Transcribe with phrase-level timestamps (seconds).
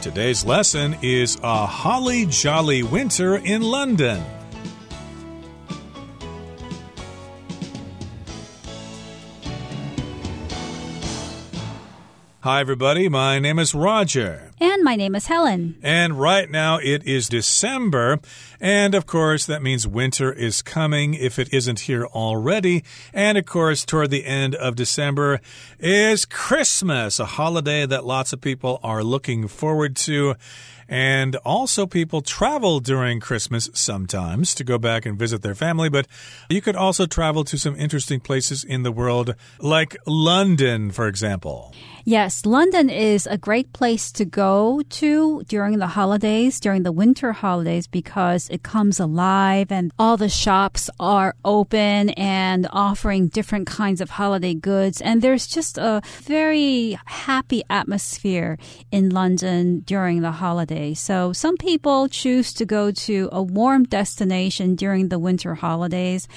[0.00, 4.24] Today's lesson is A Holly Jolly Winter in London.
[12.40, 13.08] Hi, everybody.
[13.08, 14.52] My name is Roger.
[14.78, 15.76] And my name is Helen.
[15.82, 18.20] And right now it is December.
[18.60, 22.84] And of course, that means winter is coming if it isn't here already.
[23.12, 25.40] And of course, toward the end of December
[25.80, 30.36] is Christmas, a holiday that lots of people are looking forward to.
[30.88, 36.06] And also, people travel during Christmas sometimes to go back and visit their family, but
[36.48, 41.74] you could also travel to some interesting places in the world, like London, for example.
[42.06, 47.32] Yes, London is a great place to go to during the holidays, during the winter
[47.32, 54.00] holidays, because it comes alive and all the shops are open and offering different kinds
[54.00, 55.00] of holiday goods.
[55.00, 58.58] And there's just a very happy atmosphere
[58.92, 61.00] in London during the holidays.
[61.00, 66.28] So some people choose to go to a warm destination during the winter holidays,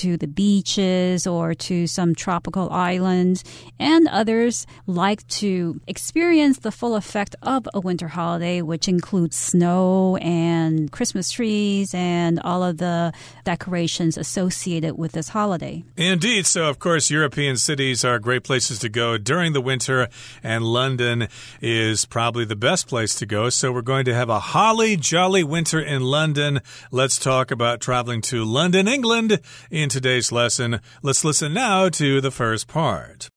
[0.00, 3.44] to the beaches or to some tropical islands,
[3.78, 9.36] and others like like to experience the full effect of a winter holiday, which includes
[9.36, 13.12] snow and Christmas trees and all of the
[13.44, 15.84] decorations associated with this holiday.
[15.96, 16.46] Indeed.
[16.46, 20.08] So, of course, European cities are great places to go during the winter,
[20.42, 21.28] and London
[21.60, 23.48] is probably the best place to go.
[23.50, 26.60] So, we're going to have a holly jolly winter in London.
[26.90, 30.80] Let's talk about traveling to London, England in today's lesson.
[31.02, 33.30] Let's listen now to the first part.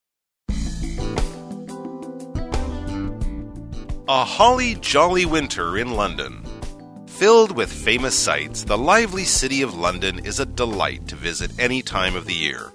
[4.09, 6.43] A holly jolly winter in London.
[7.07, 11.81] Filled with famous sights, the lively city of London is a delight to visit any
[11.81, 12.73] time of the year.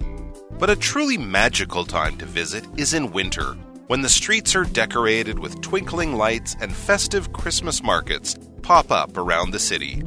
[0.53, 3.53] But a truly magical time to visit is in winter,
[3.89, 9.51] when the streets are decorated with twinkling lights and festive Christmas markets pop up around
[9.51, 10.03] the city.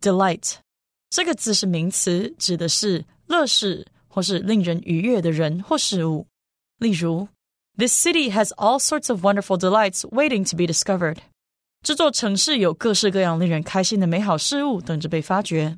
[0.00, 0.60] delight
[1.15, 6.25] 这个字是名词，指的是乐事或是令人愉悦的人或事物。
[6.77, 7.27] 例如，
[7.77, 11.17] This city has all sorts of wonderful delights waiting to be discovered。
[11.83, 15.77] 这座城市有各式各样令人开心的美好事物等着被发掘。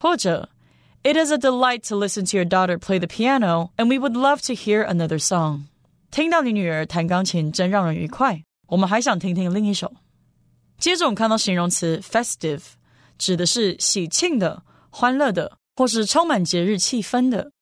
[0.00, 0.48] 或者，
[1.02, 4.40] It is a delight to listen to your daughter play the piano, and we would love
[4.46, 5.62] to hear another song。
[6.10, 9.92] 听到你女儿弹钢琴真让人愉快，我们还想听听另一首。
[10.78, 12.62] 接着我们看到形容词 festive，
[13.18, 14.62] 指的是喜庆的。
[14.96, 17.52] 欢乐的，或是充满节日气氛的。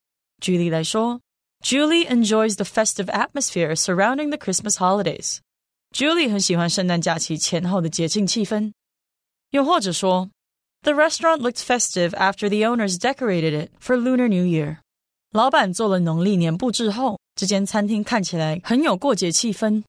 [0.41, 1.21] 举例来说，
[1.63, 8.73] Julie enjoys the festive atmosphere surrounding the Christmas holidays。Julie 很喜欢圣诞假期前后的节庆气氛。
[9.51, 10.31] 又或者说，
[10.83, 14.79] The restaurant looked festive after the owners decorated it for Lunar New Year。
[15.33, 19.83] 老板做了农历年布置后，这间餐厅看起来很有过节气氛。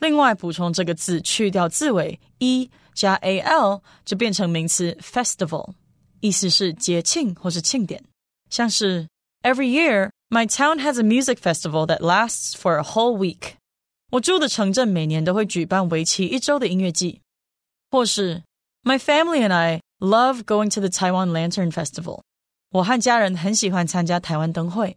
[0.00, 5.72] 另外补充这个字，去掉字尾 e 加 a l，就变成名词 festival。
[6.20, 8.02] 意思是节庆或是庆典，
[8.50, 9.08] 像是
[9.42, 13.54] Every year my town has a music festival that lasts for a whole week。
[14.10, 17.20] 我住的城镇每年都会举办为期一周的音乐季，
[17.90, 18.42] 或是
[18.82, 22.20] My family and I love going to the Taiwan Lantern Festival。
[22.70, 24.96] 我和家人很喜欢参加台湾灯会。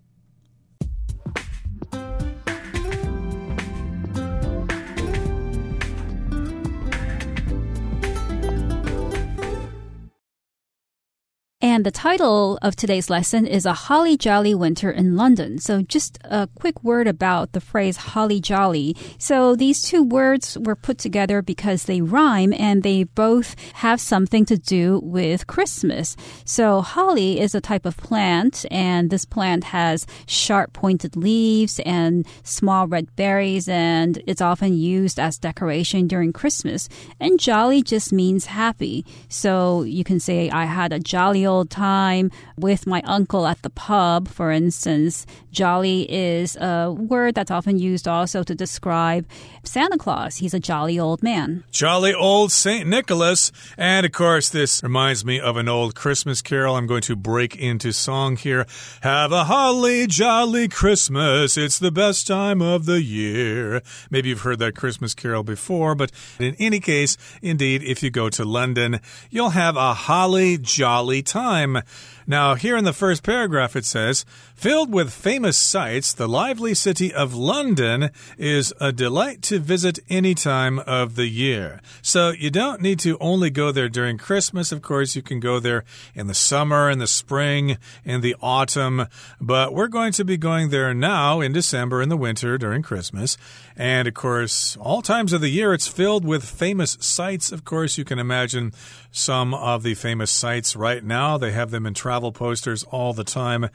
[11.64, 15.58] And the title of today's lesson is A Holly Jolly Winter in London.
[15.58, 18.96] So, just a quick word about the phrase holly jolly.
[19.18, 24.44] So, these two words were put together because they rhyme and they both have something
[24.46, 26.16] to do with Christmas.
[26.44, 32.26] So, holly is a type of plant, and this plant has sharp pointed leaves and
[32.42, 36.88] small red berries, and it's often used as decoration during Christmas.
[37.20, 39.06] And jolly just means happy.
[39.28, 43.71] So, you can say, I had a jolly old time with my uncle at the
[43.71, 45.27] pub, for instance.
[45.50, 49.27] Jolly is a word that's often used also to describe
[49.65, 50.36] Santa Claus.
[50.36, 51.65] He's a jolly old man.
[51.71, 52.88] Jolly old St.
[52.88, 53.53] Nicholas.
[53.77, 56.74] And of course, this reminds me of an old Christmas carol.
[56.74, 58.66] I'm going to break into song here.
[59.03, 61.59] Have a holly jolly Christmas.
[61.59, 63.82] It's the best time of the year.
[64.10, 68.30] Maybe you've heard that Christmas carol before, but in any case, indeed, if you go
[68.30, 69.00] to London,
[69.30, 71.83] you'll have a holly jolly time time.
[72.27, 74.24] Now, here in the first paragraph, it says,
[74.54, 80.36] Filled with famous sights, the lively city of London is a delight to visit any
[80.36, 81.80] time of the year.
[82.01, 84.71] So you don't need to only go there during Christmas.
[84.71, 85.84] Of course, you can go there
[86.15, 89.09] in the summer, in the spring, in the autumn.
[89.41, 93.36] But we're going to be going there now in December, in the winter, during Christmas.
[93.77, 97.51] And of course, all times of the year, it's filled with famous sights.
[97.51, 98.72] Of course, you can imagine
[99.10, 101.36] some of the famous sights right now.
[101.36, 103.70] They have them in travel posters all the time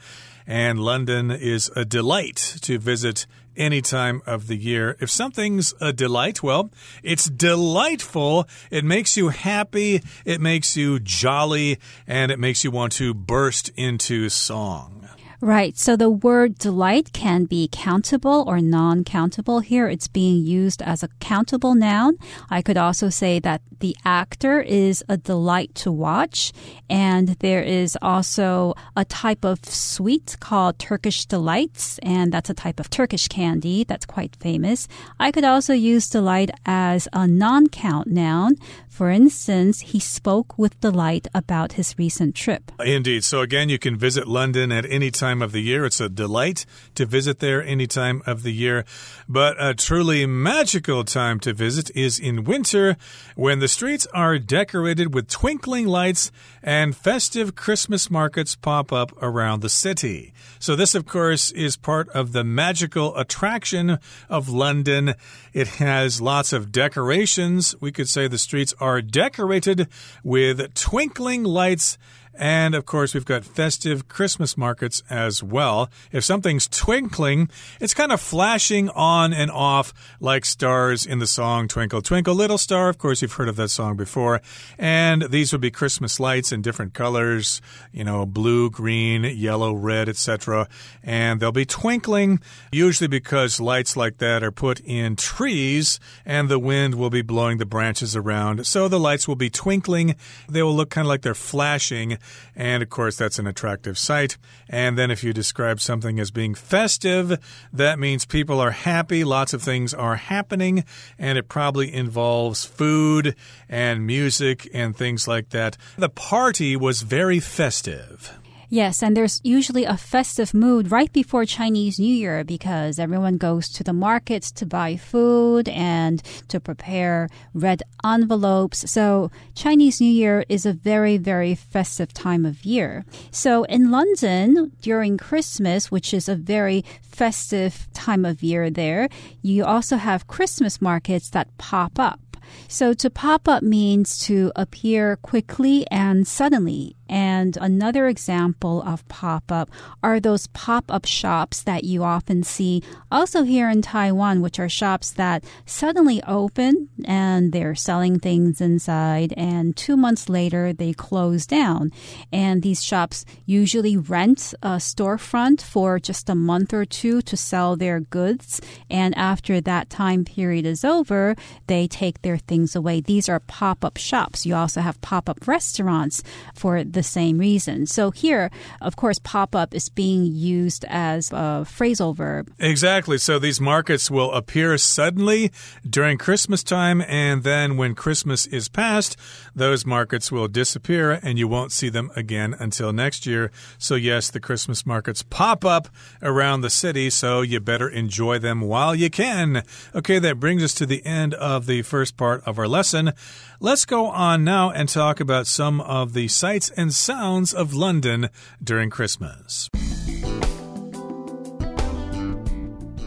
[0.48, 4.96] and London is a delight to visit any time of the year.
[4.98, 6.70] If something's a delight, well,
[7.02, 8.48] it's delightful.
[8.70, 13.70] It makes you happy, it makes you jolly, and it makes you want to burst
[13.76, 15.06] into song.
[15.40, 15.78] Right.
[15.78, 19.60] So the word delight can be countable or non countable.
[19.60, 22.18] Here it's being used as a countable noun.
[22.50, 26.52] I could also say that the actor is a delight to watch.
[26.90, 31.98] And there is also a type of sweet called Turkish delights.
[32.02, 34.88] And that's a type of Turkish candy that's quite famous.
[35.20, 38.56] I could also use delight as a non count noun.
[38.98, 42.72] For instance, he spoke with delight about his recent trip.
[42.84, 43.22] Indeed.
[43.22, 45.84] So again, you can visit London at any time of the year.
[45.84, 46.66] It's a delight
[46.96, 48.84] to visit there any time of the year.
[49.28, 52.96] But a truly magical time to visit is in winter
[53.36, 56.32] when the streets are decorated with twinkling lights
[56.68, 60.34] and festive Christmas markets pop up around the city.
[60.58, 63.98] So this, of course, is part of the magical attraction
[64.28, 65.14] of London.
[65.54, 67.74] It has lots of decorations.
[67.80, 69.88] We could say the streets are decorated
[70.22, 71.96] with twinkling lights
[72.38, 75.90] and of course, we've got festive Christmas markets as well.
[76.12, 77.50] If something's twinkling,
[77.80, 82.56] it's kind of flashing on and off like stars in the song Twinkle, Twinkle, Little
[82.56, 82.88] Star.
[82.88, 84.40] Of course, you've heard of that song before.
[84.78, 87.60] And these would be Christmas lights in different colors,
[87.92, 90.68] you know, blue, green, yellow, red, etc.
[91.02, 96.60] And they'll be twinkling, usually because lights like that are put in trees and the
[96.60, 98.64] wind will be blowing the branches around.
[98.64, 100.14] So the lights will be twinkling.
[100.48, 102.18] They will look kind of like they're flashing
[102.54, 104.36] and of course, that's an attractive sight.
[104.68, 107.38] And then if you describe something as being festive,
[107.72, 110.84] that means people are happy, lots of things are happening,
[111.18, 113.34] and it probably involves food
[113.68, 115.76] and music and things like that.
[115.96, 118.38] The party was very festive.
[118.70, 123.70] Yes, and there's usually a festive mood right before Chinese New Year because everyone goes
[123.70, 128.90] to the markets to buy food and to prepare red envelopes.
[128.90, 133.06] So Chinese New Year is a very, very festive time of year.
[133.30, 139.08] So in London, during Christmas, which is a very festive time of year there,
[139.40, 142.20] you also have Christmas markets that pop up.
[142.68, 146.97] So to pop up means to appear quickly and suddenly.
[147.08, 149.70] And another example of pop up
[150.02, 154.68] are those pop up shops that you often see also here in Taiwan, which are
[154.68, 161.46] shops that suddenly open and they're selling things inside, and two months later they close
[161.46, 161.92] down.
[162.32, 167.76] And these shops usually rent a storefront for just a month or two to sell
[167.76, 168.60] their goods.
[168.90, 173.00] And after that time period is over, they take their things away.
[173.00, 174.44] These are pop up shops.
[174.44, 176.22] You also have pop up restaurants
[176.54, 177.86] for the same reason.
[177.86, 178.50] So here,
[178.80, 182.52] of course, pop up is being used as a phrasal verb.
[182.58, 183.18] Exactly.
[183.18, 185.50] So these markets will appear suddenly
[185.88, 189.16] during Christmas time, and then when Christmas is past,
[189.54, 193.50] those markets will disappear and you won't see them again until next year.
[193.78, 195.88] So, yes, the Christmas markets pop up
[196.22, 199.62] around the city, so you better enjoy them while you can.
[199.94, 203.12] Okay, that brings us to the end of the first part of our lesson.
[203.60, 208.30] Let's go on now and talk about some of the sights and sounds of London
[208.62, 209.68] during Christmas.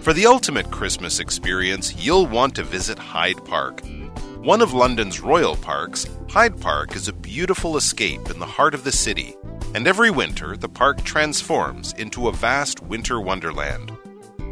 [0.01, 3.81] For the ultimate Christmas experience, you'll want to visit Hyde Park.
[4.39, 8.83] One of London's royal parks, Hyde Park is a beautiful escape in the heart of
[8.83, 9.37] the city,
[9.73, 13.97] and every winter the park transforms into a vast winter wonderland.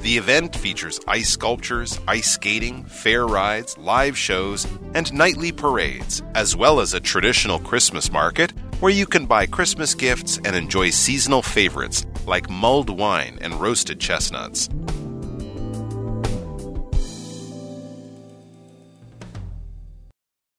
[0.01, 6.55] The event features ice sculptures, ice skating, fair rides, live shows, and nightly parades, as
[6.55, 11.41] well as a traditional Christmas market where you can buy Christmas gifts and enjoy seasonal
[11.41, 14.69] favorites like mulled wine and roasted chestnuts.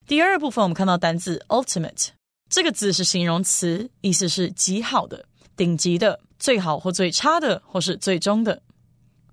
[0.08, 2.10] 第二部分我们看到单字 ultimate
[2.50, 8.62] 这个字是形容词，意思是极好的、顶级的、最好或最差的，或是最终的。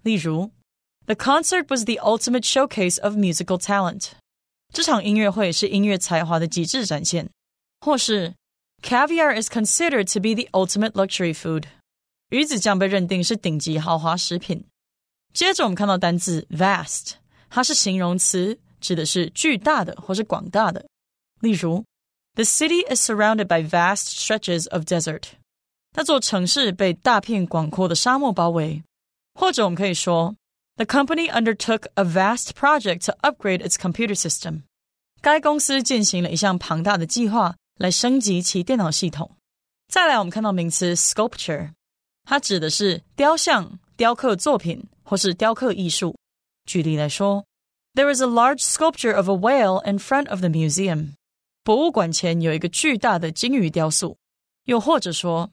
[0.06, 0.50] 例如，
[1.06, 4.10] The concert was the ultimate showcase of musical talent。
[4.72, 7.28] 这场音乐会是音乐才华的极致展现，
[7.80, 8.34] 或是
[8.82, 11.64] Caviar is considered to be the ultimate luxury food.
[12.30, 14.64] 鱼子酱被认定是顶级豪华食品。
[15.34, 17.12] 接着我们看到单字 vast，
[17.50, 20.86] 它是形容词，指的是巨大的或是广大的。
[21.40, 21.84] 例如，
[22.34, 25.24] The city is surrounded by vast stretches of desert。
[25.94, 28.82] 那座城市被大片广阔的沙漠包围。
[29.36, 30.36] 或者我们可以说，
[30.76, 34.62] The company undertook a vast project to upgrade its computer system。
[35.20, 39.36] 该公司进行了一项庞大的计划来升级其电脑系统。
[39.88, 41.72] 再来，我们看到名词 sculpture，
[42.24, 46.16] 它指的是雕像、雕刻作品或是雕刻艺术。
[46.64, 47.44] 举例来说，
[47.94, 51.12] There is a large sculpture of a whale in front of the museum。
[51.62, 54.16] 博物馆前有一个巨大的鲸鱼雕塑。
[54.64, 55.50] 又或者说，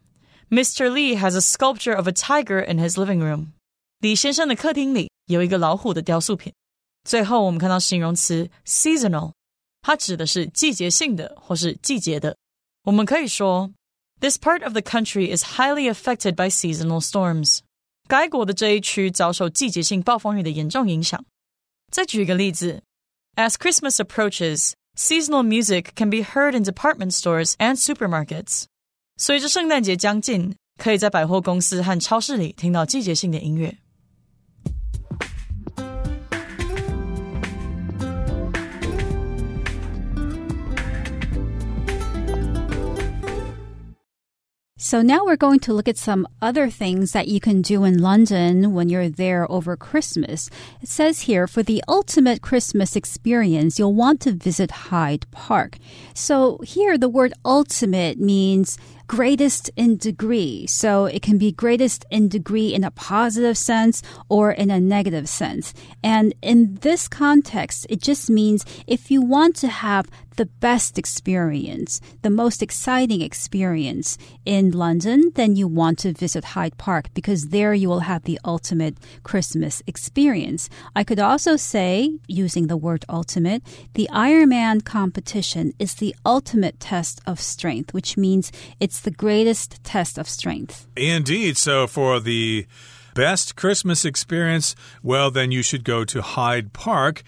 [0.50, 0.90] Mr.
[0.90, 3.48] Lee has a sculpture of a tiger in his living room。
[4.04, 6.54] 李先生的客厅里有一个老虎的雕塑品。
[7.04, 9.34] 最后，我们看到形容词 seasonal，
[9.82, 12.36] 它指的是季节性的或是季节的。
[12.84, 13.72] 我们可以说，
[14.20, 17.60] This part of the country is highly affected by seasonal storms。
[18.08, 21.24] 该国的这一区遭受季节性暴风雨的严重影响。
[21.92, 22.82] 再举一个例子，
[23.36, 28.66] As Christmas approaches, seasonal music can be heard in department stores and supermarkets。
[29.18, 33.78] 随着圣诞节将近，可以在百货公司和超市里听到季节性的音乐。
[44.77, 48.03] So now we're going to look at some other things that you can do in
[48.03, 50.51] London when you're there over Christmas.
[50.83, 55.79] It says here, for the ultimate Christmas experience, you'll want to visit Hyde Park.
[56.13, 58.77] So here, the word ultimate means
[59.07, 60.67] greatest in degree.
[60.67, 65.29] So it can be greatest in degree in a positive sense or in a negative
[65.29, 65.75] sense.
[66.03, 72.01] And in this context, it just means if you want to have the best experience,
[72.23, 77.75] the most exciting experience in London, then you want to visit Hyde Park because there
[77.75, 80.69] you will have the ultimate Christmas experience.
[80.95, 83.63] I could also say, using the word ultimate,
[83.95, 90.19] the Ironman competition is the ultimate test of strength, which means it's the greatest test
[90.19, 90.87] of strength.
[90.97, 91.57] Indeed.
[91.57, 92.67] So for the
[93.15, 97.23] best Christmas experience, well, then you should go to Hyde Park.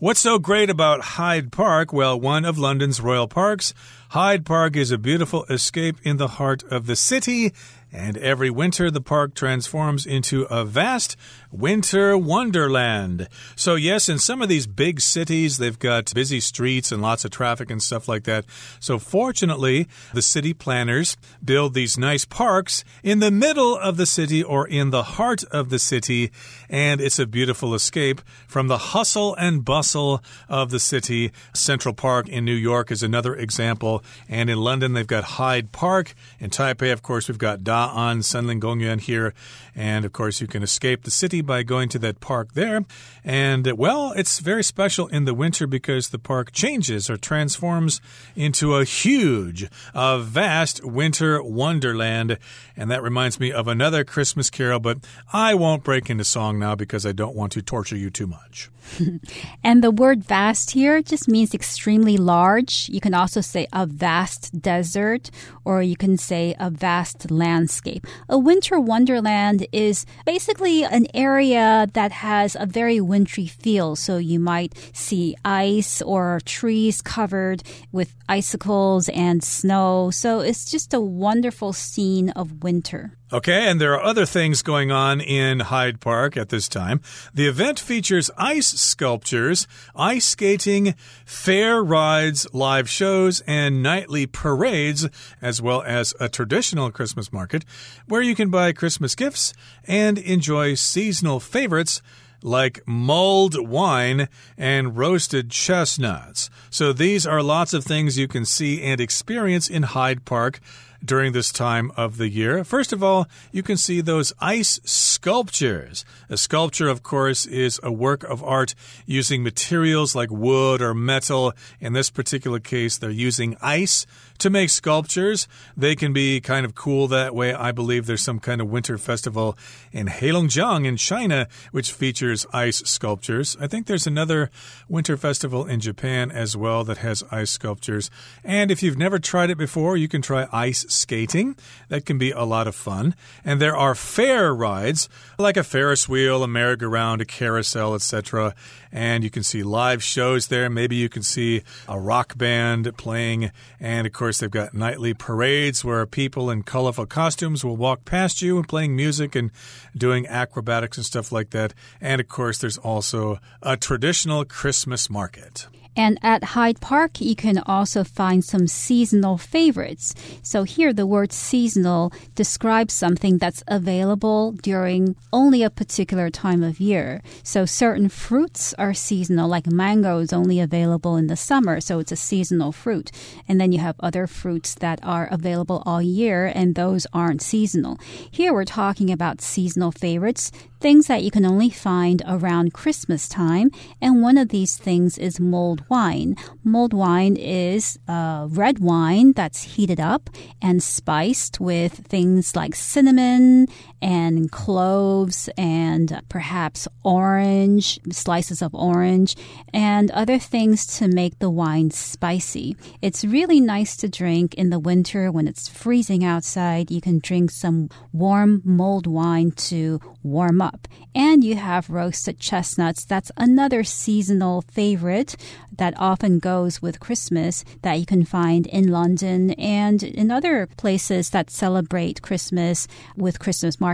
[0.00, 1.92] What's so great about Hyde Park?
[1.92, 3.74] Well, one of London's royal parks.
[4.10, 7.52] Hyde Park is a beautiful escape in the heart of the city
[7.92, 11.16] and every winter, the park transforms into a vast
[11.50, 13.28] winter wonderland.
[13.56, 17.30] So, yes, in some of these big cities, they've got busy streets and lots of
[17.30, 18.44] traffic and stuff like that.
[18.78, 24.42] So, fortunately, the city planners build these nice parks in the middle of the city
[24.42, 26.30] or in the heart of the city.
[26.68, 31.32] And it's a beautiful escape from the hustle and bustle of the city.
[31.54, 34.02] Central Park in New York is another example.
[34.28, 36.14] And in London, they've got Hyde Park.
[36.38, 39.34] In Taipei, of course, we've got Da'an Senlin Gongyuan here.
[39.74, 42.84] And of course, you can escape the city by going to that park there.
[43.24, 48.00] And well, it's very special in the winter because the park changes or transforms
[48.34, 52.38] into a huge, a vast winter wonderland.
[52.76, 54.98] And that reminds me of another Christmas carol, but
[55.32, 58.70] I won't break into song now because I don't want to torture you too much.
[59.64, 62.88] and the word vast here just means extremely large.
[62.88, 65.30] You can also say a vast desert,
[65.64, 68.06] or you can say a vast landscape.
[68.28, 73.96] A winter wonderland is basically an area that has a very wintry feel.
[73.96, 77.62] So you might see ice or trees covered
[77.92, 80.10] with icicles and snow.
[80.10, 83.12] So it's just a wonderful scene of winter.
[83.30, 87.02] Okay, and there are other things going on in Hyde Park at this time.
[87.34, 90.94] The event features ice sculptures, ice skating,
[91.26, 95.06] fair rides, live shows, and nightly parades,
[95.42, 97.66] as well as a traditional Christmas market
[98.06, 99.52] where you can buy Christmas gifts
[99.86, 102.00] and enjoy seasonal favorites
[102.42, 106.48] like mulled wine and roasted chestnuts.
[106.70, 110.60] So these are lots of things you can see and experience in Hyde Park
[111.04, 112.64] during this time of the year.
[112.64, 116.04] First of all, you can see those ice sculptures.
[116.28, 118.74] A sculpture, of course, is a work of art
[119.06, 121.52] using materials like wood or metal.
[121.80, 124.06] In this particular case, they're using ice
[124.38, 125.48] to make sculptures.
[125.76, 127.52] They can be kind of cool that way.
[127.52, 129.56] I believe there's some kind of winter festival
[129.92, 133.56] in Heilongjiang in China which features ice sculptures.
[133.60, 134.50] I think there's another
[134.88, 138.10] winter festival in Japan as well that has ice sculptures.
[138.44, 141.56] And if you've never tried it before, you can try ice skating.
[141.88, 143.14] That can be a lot of fun.
[143.44, 148.54] And there are fair rides like a Ferris wheel, a merry-go-round, a carousel, etc.
[148.92, 150.70] And you can see live shows there.
[150.70, 155.14] Maybe you can see a rock band playing and of course course, they've got nightly
[155.14, 159.50] parades where people in colorful costumes will walk past you and playing music and
[159.96, 161.72] doing acrobatics and stuff like that.
[161.98, 165.66] And of course, there's also a traditional Christmas market.
[165.96, 170.14] And at Hyde Park, you can also find some seasonal favorites.
[170.42, 176.80] So here, the word seasonal describes something that's available during only a particular time of
[176.80, 177.20] year.
[177.42, 182.12] So certain fruits are seasonal, like mango is only available in the summer, so it's
[182.12, 183.10] a seasonal fruit.
[183.48, 187.98] And then you have other fruits that are available all year, and those aren't seasonal.
[188.30, 193.70] Here, we're talking about seasonal favorites things that you can only find around Christmas time.
[194.00, 196.36] And one of these things is mulled wine.
[196.64, 200.30] Mulled wine is uh, red wine that's heated up
[200.60, 203.66] and spiced with things like cinnamon
[204.00, 209.36] and cloves and perhaps orange, slices of orange,
[209.72, 212.76] and other things to make the wine spicy.
[213.02, 216.90] It's really nice to drink in the winter when it's freezing outside.
[216.90, 220.86] You can drink some warm mulled wine to warm up.
[221.14, 223.04] And you have roasted chestnuts.
[223.04, 225.36] That's another seasonal favorite
[225.76, 231.30] that often goes with Christmas that you can find in London and in other places
[231.30, 232.86] that celebrate Christmas
[233.16, 233.87] with Christmas markets.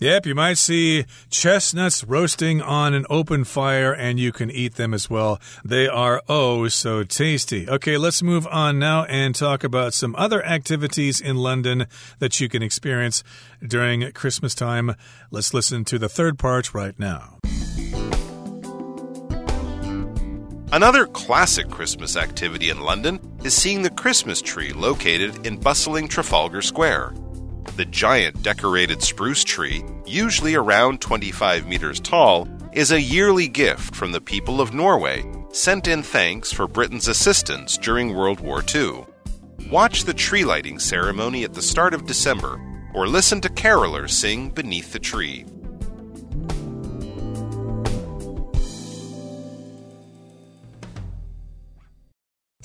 [0.00, 4.94] Yep, you might see chestnuts roasting on an open fire and you can eat them
[4.94, 5.40] as well.
[5.64, 7.68] They are oh so tasty.
[7.68, 11.86] Okay, let's move on now and talk about some other activities in London
[12.18, 13.22] that you can experience
[13.66, 14.94] during Christmas time.
[15.30, 17.38] Let's listen to the third part right now.
[20.70, 26.60] Another classic Christmas activity in London is seeing the Christmas tree located in bustling Trafalgar
[26.60, 27.14] Square.
[27.78, 34.10] The giant decorated spruce tree, usually around 25 meters tall, is a yearly gift from
[34.10, 39.06] the people of Norway, sent in thanks for Britain's assistance during World War II.
[39.70, 42.60] Watch the tree lighting ceremony at the start of December,
[42.94, 45.46] or listen to carolers sing beneath the tree.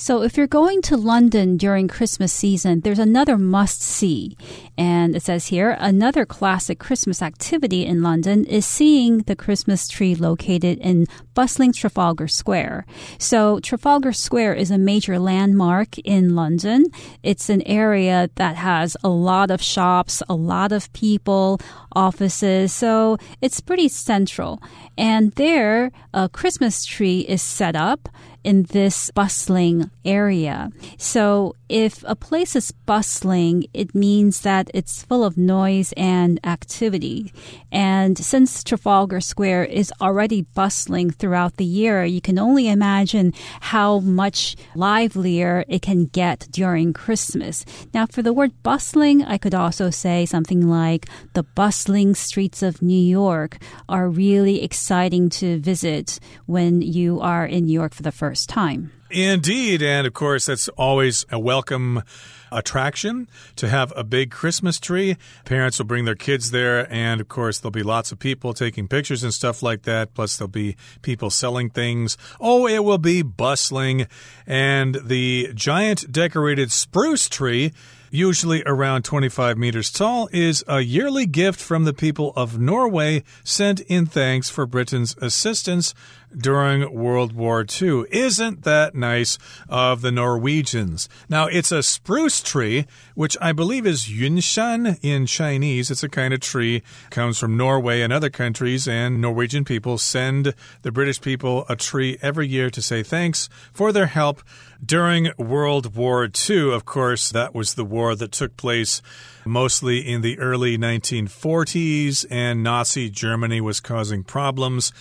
[0.04, 4.36] So if you're going to London during Christmas season, there's another must see.
[4.78, 10.16] And it says here, another classic Christmas activity in London is seeing the Christmas tree
[10.16, 11.06] located in
[11.36, 12.86] bustling Trafalgar Square.
[13.20, 16.86] So Trafalgar Square is a major landmark in London.
[17.22, 21.60] It's an area that has a lot of shops, a lot of people,
[21.96, 22.74] offices.
[22.74, 24.62] So it's pretty central.
[24.98, 28.10] And there, a Christmas tree is set up
[28.44, 30.70] in this bustling area.
[30.98, 37.34] So if a place is bustling, it means that it's full of noise and activity.
[37.72, 44.00] And since Trafalgar Square is already bustling throughout the year, you can only imagine how
[44.00, 47.66] much livelier it can get during Christmas.
[47.94, 52.82] Now, for the word bustling, I could also say something like the bustling streets of
[52.82, 53.58] New York
[53.90, 58.92] are really exciting to visit when you are in New York for the first time.
[59.14, 59.84] Indeed.
[59.84, 62.04] And of course, that's always a welcome
[62.52, 65.18] attraction to have a big Christmas tree.
[65.46, 68.88] Parents will bring their kids there, and of course, there'll be lots of people taking
[68.88, 70.14] pictures and stuff like that.
[70.14, 72.18] Plus, there'll be people selling things.
[72.40, 74.08] Oh, it will be bustling.
[74.48, 77.72] And the giant decorated spruce tree
[78.14, 83.80] usually around 25 meters tall, is a yearly gift from the people of Norway sent
[83.82, 85.96] in thanks for Britain's assistance
[86.38, 88.06] during World War II.
[88.12, 89.38] Isn't that nice
[89.70, 91.10] of the Norwegians?
[91.30, 95.92] Now, it's a spruce tree, which I believe is yunshan in Chinese.
[95.92, 100.54] It's a kind of tree, comes from Norway and other countries, and Norwegian people send
[100.82, 104.42] the British people a tree every year to say thanks for their help
[104.86, 106.74] during World War II.
[106.74, 109.02] Of course, that was the war that took place
[109.46, 114.92] mostly in the early 1940s, and Nazi Germany was causing problems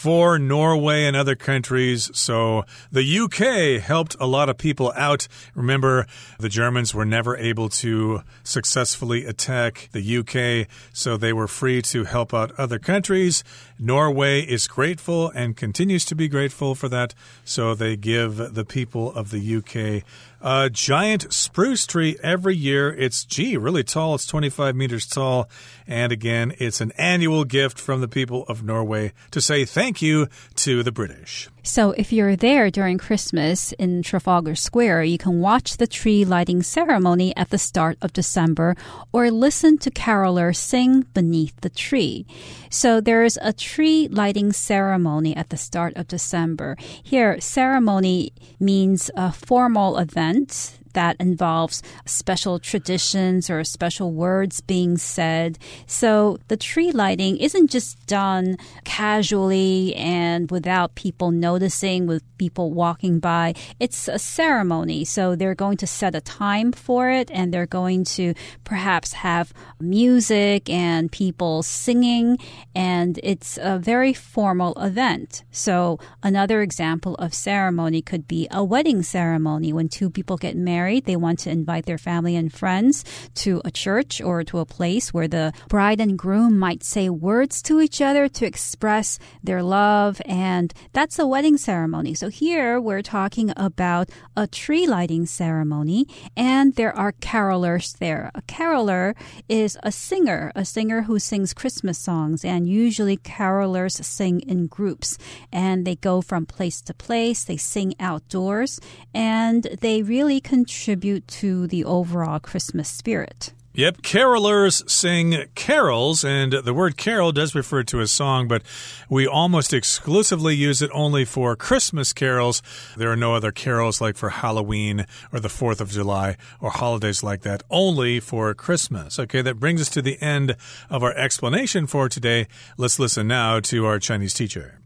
[0.00, 2.10] for Norway and other countries.
[2.14, 5.28] So the UK helped a lot of people out.
[5.54, 6.06] Remember,
[6.38, 12.04] the Germans were never able to successfully attack the UK, so they were free to
[12.04, 13.44] help out other countries.
[13.80, 17.14] Norway is grateful and continues to be grateful for that,
[17.44, 20.04] so they give the people of the UK
[20.42, 22.92] a giant spruce tree every year.
[22.92, 24.14] It's, gee, really tall.
[24.14, 25.48] It's 25 meters tall.
[25.86, 30.28] And again, it's an annual gift from the people of Norway to say thank you
[30.56, 31.48] to the British.
[31.62, 36.62] So, if you're there during Christmas in Trafalgar Square, you can watch the tree lighting
[36.62, 38.74] ceremony at the start of December
[39.12, 42.26] or listen to carolers sing beneath the tree.
[42.70, 46.76] So, there's a tree lighting ceremony at the start of December.
[47.02, 55.58] Here, ceremony means a formal event that involves special traditions or special words being said.
[55.86, 63.20] So the tree lighting isn't just done casually and without people noticing, with people walking
[63.20, 63.54] by.
[63.78, 65.04] It's a ceremony.
[65.04, 69.52] So they're going to set a time for it and they're going to perhaps have
[69.78, 72.38] music and people singing.
[72.74, 75.44] And it's a very formal event.
[75.50, 80.79] So another example of ceremony could be a wedding ceremony when two people get married.
[80.88, 83.04] They want to invite their family and friends
[83.36, 87.60] to a church or to a place where the bride and groom might say words
[87.62, 90.22] to each other to express their love.
[90.24, 92.14] And that's a wedding ceremony.
[92.14, 98.30] So here we're talking about a tree lighting ceremony and there are carolers there.
[98.34, 99.14] A caroler
[99.48, 105.18] is a singer, a singer who sings Christmas songs and usually carolers sing in groups
[105.52, 107.44] and they go from place to place.
[107.44, 108.80] They sing outdoors
[109.12, 113.52] and they really contribute to the overall Christmas spirit.
[113.72, 118.62] Yep, carolers sing carols, and the word carol does refer to a song, but
[119.08, 122.62] we almost exclusively use it only for Christmas carols.
[122.96, 127.22] There are no other carols like for Halloween or the 4th of July or holidays
[127.22, 129.20] like that, only for Christmas.
[129.20, 130.56] Okay, that brings us to the end
[130.90, 132.48] of our explanation for today.
[132.76, 134.79] Let's listen now to our Chinese teacher.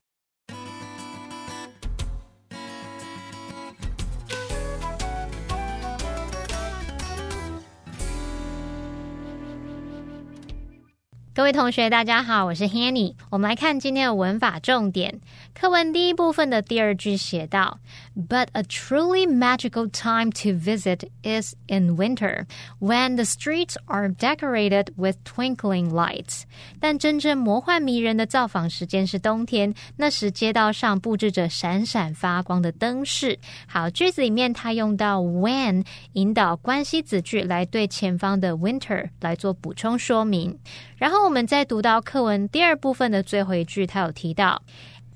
[11.36, 13.16] 各位同学，大家好，我是 Hanny。
[13.28, 15.18] 我们来看今天的文法重点。
[15.63, 17.79] 课文第一部分的第二句写道：“
[18.15, 22.45] But a truly magical time to visit is in winter,
[22.79, 26.43] when the streets are decorated with twinkling lights。”
[26.79, 33.37] 但真正魔幻迷人的造访时间是冬天，那时街道上布置着闪闪发光的灯饰。
[33.67, 40.57] 好，句子里面它用到 when 引导关系子句来对前方的 winter 来做补充说明。
[40.97, 44.61] 然后我们再读到课文第二部分的最后一句，它有提到。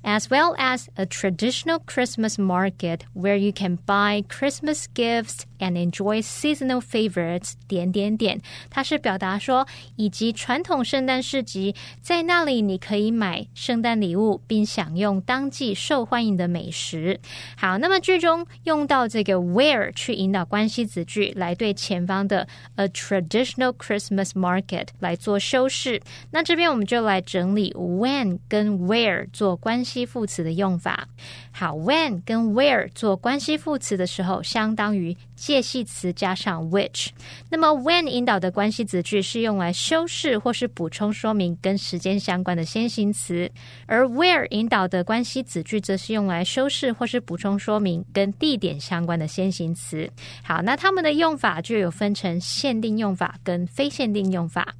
[0.02, 6.20] as well as a traditional Christmas market where you can buy Christmas gifts and enjoy
[6.20, 7.54] seasonal favorites。
[7.66, 8.38] 点点点，
[8.68, 17.18] 它是表达说，以及传统圣诞市集，在那里你可以买圣诞礼物，并享用当季受欢迎的美食。
[17.56, 26.02] 好，那么句中用到这个 where 去引导关系子句，来对前方的 a traditional Christmas market 来做修饰。
[26.30, 29.87] 那这边我们就来整理 when 跟 where 做关系。
[29.89, 31.07] 系副词的用法，
[31.51, 37.07] 好，when 跟 where 做关系副词的时候，相当于介系词加上 which。
[37.49, 43.49] 那么 when 引导的关系子句是用来修饰或是补充说明跟时间相关的先行词，
[43.87, 50.07] 而 where 引导的关系子句则是用来修饰或是补充说明跟地点相关的先行词。
[50.43, 54.75] 好，那它们的用法就有分成限定用法跟非限定用法。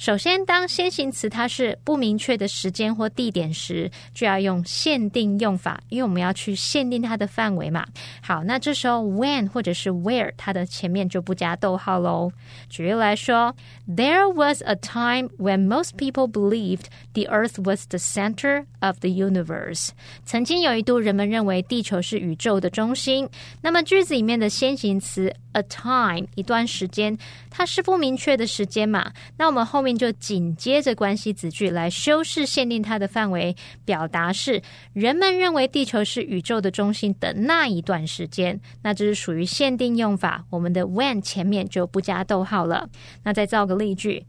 [0.00, 7.86] 首先，当先行词它是不明确的时间或地点时，就要用限定用法，因为我们要去限定它的范围嘛。
[8.22, 12.32] 好，那这时候 when 或者是 where 它的前面就不加逗号喽。
[12.70, 13.54] 举例来说
[13.86, 19.90] ，There was a time when most people believed the Earth was the center of the universe。
[20.24, 23.28] 曾经有一度，人们认为地球是宇宙的中心。
[23.60, 27.18] 那么句子里面的先行词 a time 一段时间，
[27.50, 29.12] 它是不明确的时间嘛？
[29.36, 29.89] 那我们后面。
[29.96, 40.44] 就紧接着关系子句来修饰限定它的范围，表达是人们认为地球是宇宙的中心的那一段时间，那这是属于限定用法。
[40.50, 42.88] 我们的 when 前面就不加逗号了。
[43.22, 44.24] 那再造个例句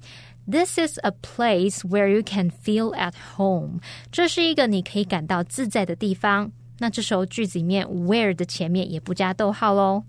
[0.49, 3.79] ：This is a place where you can feel at home。
[4.11, 6.51] 这是一个你可以感到自在的地方。
[6.79, 10.03] 那这时候句子里面 where 的前面也不加逗号喽。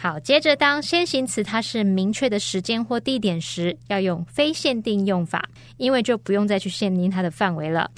[0.00, 7.90] 好，接着当先行词它是明确的时间或地点时，要用非限定用法，因为就不用再去限定它的范围了。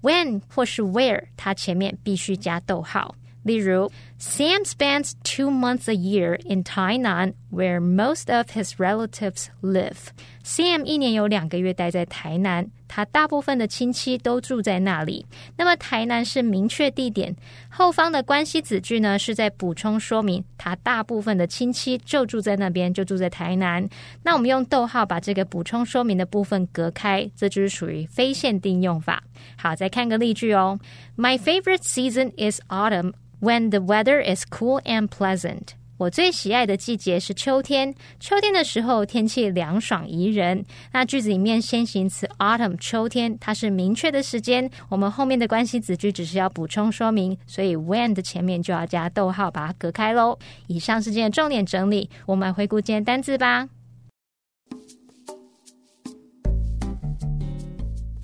[0.00, 3.14] When 或是 Where，它前面必须加逗号。
[3.42, 10.09] 例如 ，Sam spends two months a year in Tainan, where most of his relatives live.
[10.43, 15.25] Sam 一年有两个月待在台南，他大部分的亲戚都住在那里。
[15.57, 17.35] 那么台南是明确地点，
[17.67, 23.87] 后方的关系子句呢是在补充说明他大部分的亲戚就住在那边，就住在台南。
[24.21, 29.23] 那我们用逗号把这个补充说明的部分隔开，这就是属于非限定用法。
[29.57, 30.79] 好，再看个例句哦。
[31.17, 33.13] My favorite season is autumn.
[33.39, 35.69] when the weather is cool and pleasant.
[35.97, 37.95] 我最喜爱的季节是秋天。
[38.19, 40.65] 秋天的时候，天气凉爽宜人。
[40.91, 44.69] 那句子里面先行词 autumn 秋天，它是明确的时间。
[44.89, 50.37] 我们后面的关系子句只是要补充说明，所以 when 的前面就要加逗号，把它隔开喽。
[50.67, 53.69] 以上是今天重点整理，我们来回顾今天单字吧。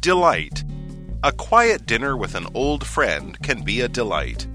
[0.01, 0.63] Delight.
[1.23, 4.45] A quiet dinner with an old friend can be a delight.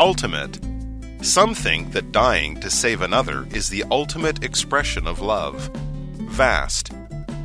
[0.00, 0.60] Ultimate.
[1.22, 5.70] Some think that dying to save another is the ultimate expression of love.
[6.30, 6.92] Vast.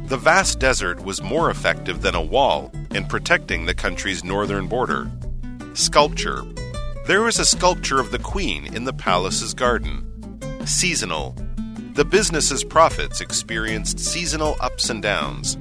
[0.06, 5.10] The vast desert was more effective than a wall in protecting the country's northern border.
[5.74, 6.44] Sculpture.
[7.08, 10.06] There is a sculpture of the queen in the palace's garden.
[10.68, 11.36] Seasonal.
[11.94, 15.58] The business's profits experienced seasonal ups and downs.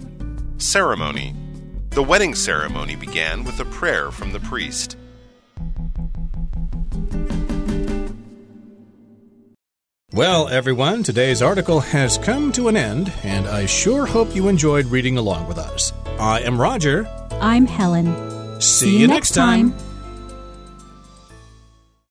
[0.59, 1.35] Ceremony.
[1.89, 4.99] The wedding ceremony began with a prayer from the priest.
[10.15, 14.85] Well, everyone, today's article has come to an end, and I sure hope you enjoyed
[14.87, 15.93] reading along with us.
[16.19, 17.09] I am Roger.
[17.41, 18.61] I'm Helen.
[18.61, 19.75] See, you next time.